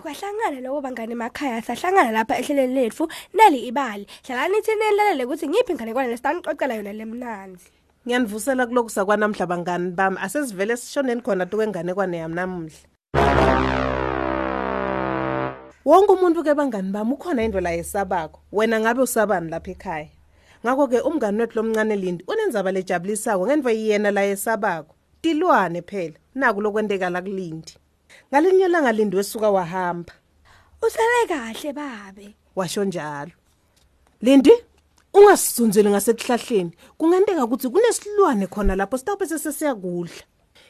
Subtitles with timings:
[0.00, 5.46] kodwa kwahlangana labo bangane emakhaya sahlangana lapha ehlelweni lethu neli ibali hlalani ithini nilalele ukuthi
[5.50, 7.66] ngiphi inganekwane lesanixoxela yona lemnanzi
[8.06, 12.74] ngiyanivusela kuloku sakwanamhla bangani bami asesivele sishoneni khona tukwenganekwane yami namuhla
[15.90, 20.08] wonke umuntu ke bangani bami ukhona into la yesabako wena ngabe usabani lapha ekhaya
[20.62, 27.10] ngakho-ke umngani wethu lomncane lindi unenzaba lejabulisako ngenva yiyena la yesabako tilwane phela naku lokwenteka
[27.10, 27.74] la kulindi
[28.30, 30.12] ngalinye ilanga lindwe suka wahamba
[30.82, 33.32] usele kahle babe washo njalo
[34.24, 34.52] lindi
[35.16, 40.20] ungasizunzeli ngasekuhlahleni kungenteka ukuthi kunesilwane khona lapho sitawube sesesiyakudla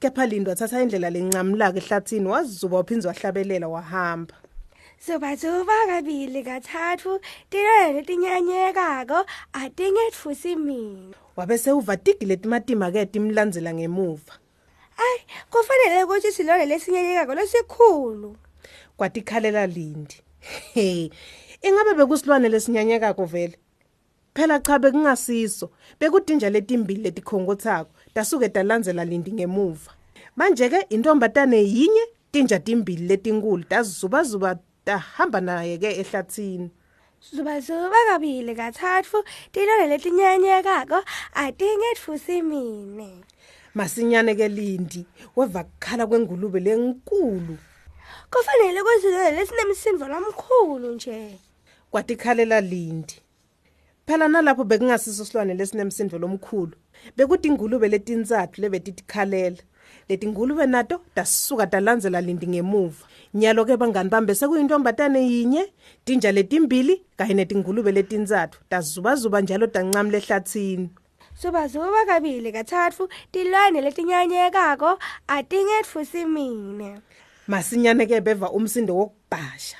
[0.00, 4.34] kepha lindwa thatha indlela lencamlaka ehlathini wazizuba waphinze wahlabelela wahamba
[5.06, 7.10] zubazuba kabili kathathu
[7.50, 9.18] tilwane letinyanyekako
[9.52, 14.34] atingetfusi mina wabe sewuva tigi letimatima-ke timlandzela ngemuva
[15.04, 15.18] ayi
[15.50, 18.30] kufanele ukuthi isilwane lesinyanyeka kolesikhulu
[18.98, 20.16] kwatikhalela lindi
[20.74, 21.08] hey
[21.66, 23.56] ingabe bekusilwane lesinyanyeka kuvele
[24.34, 25.66] phela cha bekungasiso
[26.00, 29.90] bekudinja letimbili letikhongothako tasuke talandzela lindi ngemuva
[30.36, 34.50] manje ke intombatane yinye tinja timbili letinkulu tazizubazuba
[34.84, 36.68] tahamba naye ke ehlathini
[37.34, 39.18] zubazuba kabili kathathu
[39.52, 40.98] tilwane letinyanyekako
[41.44, 43.08] atingetfusi mine
[43.74, 47.54] masinyane ke lindi weva kukhala kwengulube lenkulu
[48.32, 51.38] kufanele kwenzeke lesinemsindo lomkhulu nje
[51.90, 53.14] kwatikhalela lindi
[54.06, 56.74] phela nalapho bekungasiso silwane lesinemsindo lomkhulu
[57.16, 59.62] bekuthi ingulube letintsathu lebetitikhalela
[60.08, 65.62] letingulube nato dasuka talandzela lindi ngemuva nyalo ke bangani bambe sekuyintombatane yinye
[66.04, 70.90] tinja letimbili kanye netingulube letintsathu tazubazuba njalo tancamla ehlathini
[71.42, 74.90] subazuba kabili kathathu tilwane letinyanyekako
[75.36, 76.90] atingetfusi mine
[77.52, 79.78] masinyane ke beva umsindo wokubhasha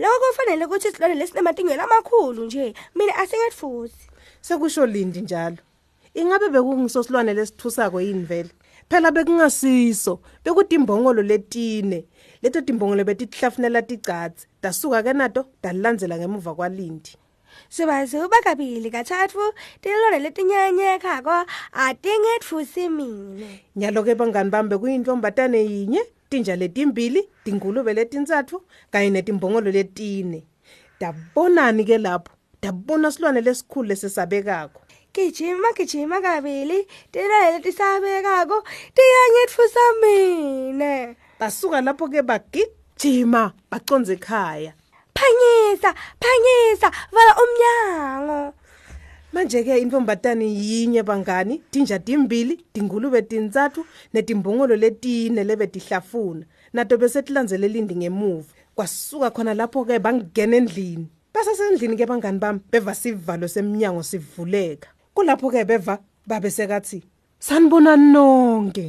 [0.00, 4.02] lokho kufanele ukuthi isilwane lesinematingelo amakhulu nje mina asingetfusi
[4.40, 5.60] sekusho lindi njalo
[6.20, 8.52] ingabe bekungiso silwane lesithusako yini vele
[8.88, 10.14] phela bekungasiso
[10.44, 11.98] bekudimbongolo letine
[12.42, 17.12] leto dimbongolo betihlafunela ticatsi dasuka ke nato dalilandzela ngemuva kwalindi
[17.74, 19.40] Sibazu bakabili kathathu
[19.82, 21.36] tilolele tinyanye khako
[21.84, 23.50] atingetfusi mine.
[23.80, 28.56] Nyalo ke bangani bambe kuyintombatane yinye tinja letimbili tingulube letintsatfu
[28.92, 30.40] kanye netimbongolo letine.
[31.00, 34.80] Dabonani ke lapho dabona silwane lesikhulu lesisabekako.
[35.14, 36.78] Gijima gijima kabili
[37.12, 38.58] tilolele tisabekako
[38.94, 41.16] tiyangitfusa mine.
[41.40, 44.72] Basuka lapho ke bagijima baconze ekhaya.
[45.16, 45.90] phangisa
[46.22, 48.40] phangisa vala umnyango
[49.32, 58.48] manje-ke intombatane yinye bangani tinja timbili tingulube tintsathu netimbungulo letine lebetihlafuna nato besetilandzelela indi ngemuva
[58.76, 65.94] kwasuka khona lapho-ke bangena endlini basasendlini-ke bangani bami beva sivalo semnyango sivuleka kulapho-ke beva
[66.28, 66.98] babesekathi
[67.46, 68.86] sanibonani nonke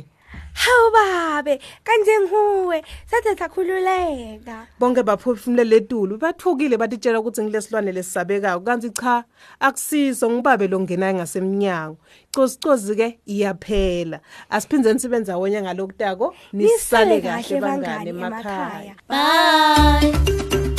[0.64, 4.68] Hawu babe, kanje nguwe, sathe sakhululeka.
[4.80, 9.24] Bonke baphefumule letulu, bathukile batitshela ukuthi ngilesilwane lesisabekayo, kanti cha,
[9.60, 11.98] akusiso ngibabe lo ngenayo ngasemnyango.
[12.36, 14.20] Cosicozi ke iyaphela.
[14.50, 18.96] Asiphindeni sibenza wonye ngalokutako, nisale kahle bangane emakhaya.
[19.08, 20.77] Bye.